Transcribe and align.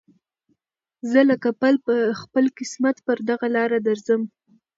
زه 1.11 1.19
لکه 1.29 1.49
پل 1.61 1.75
په 1.85 1.95
خپل 2.21 2.45
قسمت 2.57 2.95
پر 3.07 3.17
دغه 3.29 3.47
لاره 3.55 3.79
درځم 3.87 4.21